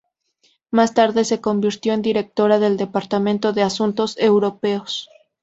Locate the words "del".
2.57-2.75